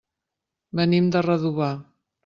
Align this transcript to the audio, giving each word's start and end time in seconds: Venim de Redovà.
Venim 0.81 1.13
de 1.17 1.25
Redovà. 1.29 1.73